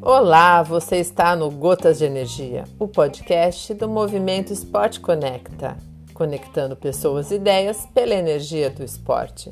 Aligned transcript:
Olá, 0.00 0.62
você 0.62 0.96
está 0.96 1.36
no 1.36 1.50
Gotas 1.50 1.98
de 1.98 2.06
Energia, 2.06 2.64
o 2.78 2.88
podcast 2.88 3.74
do 3.74 3.86
Movimento 3.88 4.52
Esporte 4.52 5.00
Conecta, 5.00 5.76
conectando 6.14 6.74
pessoas 6.74 7.30
e 7.30 7.34
ideias 7.34 7.86
pela 7.92 8.14
energia 8.14 8.70
do 8.70 8.82
esporte. 8.82 9.50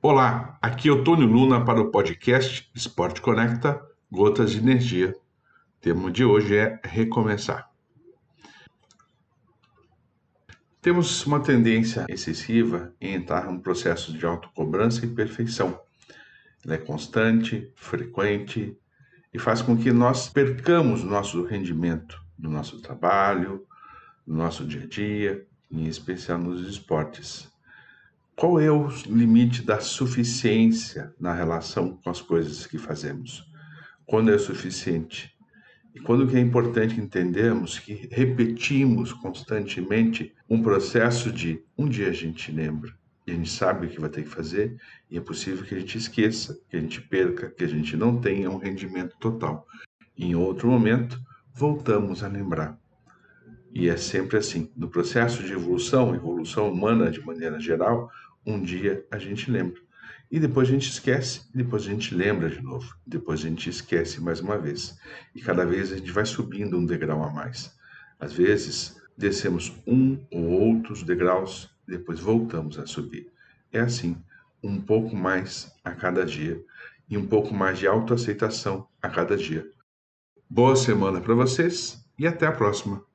Olá, 0.00 0.56
aqui 0.62 0.88
é 0.88 0.92
o 0.92 1.02
Tony 1.02 1.26
Luna 1.26 1.64
para 1.64 1.80
o 1.80 1.90
podcast 1.90 2.70
Esporte 2.74 3.20
Conecta 3.20 3.82
Gotas 4.08 4.52
de 4.52 4.58
Energia. 4.58 5.10
O 5.10 5.80
tema 5.80 6.10
de 6.12 6.24
hoje 6.24 6.56
é 6.56 6.78
recomeçar. 6.84 7.73
Temos 10.84 11.24
uma 11.24 11.40
tendência 11.40 12.04
excessiva 12.10 12.92
em 13.00 13.14
entrar 13.14 13.46
num 13.46 13.58
processo 13.58 14.12
de 14.12 14.26
autocobrança 14.26 15.06
e 15.06 15.08
perfeição 15.08 15.80
ela 16.62 16.74
é 16.74 16.76
constante, 16.76 17.72
frequente 17.74 18.76
e 19.32 19.38
faz 19.38 19.62
com 19.62 19.78
que 19.78 19.90
nós 19.90 20.28
percamos 20.28 21.02
o 21.02 21.06
nosso 21.06 21.42
rendimento 21.42 22.22
no 22.38 22.50
nosso 22.50 22.82
trabalho, 22.82 23.66
no 24.26 24.36
nosso 24.36 24.62
dia 24.66 24.82
a 24.82 24.86
dia, 24.86 25.46
em 25.70 25.86
especial 25.86 26.36
nos 26.36 26.68
esportes. 26.68 27.50
Qual 28.36 28.60
é 28.60 28.70
o 28.70 28.86
limite 29.06 29.62
da 29.62 29.80
suficiência 29.80 31.14
na 31.18 31.32
relação 31.32 31.96
com 31.96 32.10
as 32.10 32.20
coisas 32.20 32.66
que 32.66 32.76
fazemos? 32.76 33.50
Quando 34.04 34.30
é 34.30 34.36
suficiente? 34.36 35.34
E 35.94 36.00
quando 36.00 36.26
que 36.26 36.36
é 36.36 36.40
importante 36.40 37.00
entendermos 37.00 37.78
que 37.78 38.08
repetimos 38.10 39.12
constantemente 39.12 40.34
um 40.50 40.60
processo 40.60 41.30
de 41.30 41.62
um 41.78 41.88
dia 41.88 42.08
a 42.08 42.12
gente 42.12 42.50
lembra, 42.50 42.92
e 43.24 43.30
a 43.30 43.34
gente 43.34 43.50
sabe 43.50 43.86
o 43.86 43.90
que 43.90 44.00
vai 44.00 44.10
ter 44.10 44.24
que 44.24 44.28
fazer, 44.28 44.76
e 45.08 45.16
é 45.16 45.20
possível 45.20 45.64
que 45.64 45.74
a 45.74 45.78
gente 45.78 45.96
esqueça, 45.96 46.58
que 46.68 46.76
a 46.76 46.80
gente 46.80 47.00
perca, 47.00 47.48
que 47.48 47.62
a 47.62 47.68
gente 47.68 47.96
não 47.96 48.20
tenha 48.20 48.50
um 48.50 48.58
rendimento 48.58 49.16
total. 49.20 49.66
E 50.16 50.26
em 50.26 50.34
outro 50.34 50.68
momento, 50.68 51.20
voltamos 51.54 52.24
a 52.24 52.28
lembrar. 52.28 52.76
E 53.72 53.88
é 53.88 53.96
sempre 53.96 54.36
assim. 54.36 54.70
No 54.76 54.88
processo 54.88 55.42
de 55.44 55.52
evolução, 55.52 56.14
evolução 56.14 56.72
humana 56.72 57.10
de 57.10 57.24
maneira 57.24 57.58
geral, 57.60 58.10
um 58.44 58.60
dia 58.60 59.06
a 59.10 59.18
gente 59.18 59.50
lembra. 59.50 59.80
E 60.34 60.40
depois 60.40 60.68
a 60.68 60.72
gente 60.72 60.90
esquece, 60.90 61.42
depois 61.54 61.84
a 61.84 61.90
gente 61.90 62.12
lembra 62.12 62.50
de 62.50 62.60
novo. 62.60 62.92
Depois 63.06 63.38
a 63.38 63.44
gente 63.44 63.70
esquece 63.70 64.20
mais 64.20 64.40
uma 64.40 64.58
vez. 64.58 64.98
E 65.32 65.40
cada 65.40 65.64
vez 65.64 65.92
a 65.92 65.96
gente 65.96 66.10
vai 66.10 66.26
subindo 66.26 66.76
um 66.76 66.84
degrau 66.84 67.22
a 67.22 67.30
mais. 67.30 67.72
Às 68.18 68.32
vezes, 68.32 69.00
descemos 69.16 69.72
um 69.86 70.18
ou 70.32 70.44
outros 70.50 71.04
degraus 71.04 71.70
depois 71.86 72.18
voltamos 72.18 72.80
a 72.80 72.84
subir. 72.84 73.30
É 73.70 73.78
assim, 73.78 74.16
um 74.60 74.80
pouco 74.80 75.14
mais 75.14 75.72
a 75.84 75.92
cada 75.92 76.26
dia 76.26 76.60
e 77.08 77.16
um 77.16 77.24
pouco 77.24 77.54
mais 77.54 77.78
de 77.78 77.86
autoaceitação 77.86 78.88
a 79.00 79.08
cada 79.08 79.36
dia. 79.36 79.64
Boa 80.50 80.74
semana 80.74 81.20
para 81.20 81.36
vocês 81.36 82.04
e 82.18 82.26
até 82.26 82.44
a 82.44 82.52
próxima! 82.52 83.13